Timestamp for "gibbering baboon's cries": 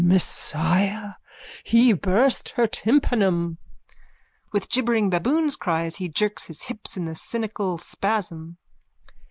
4.67-5.97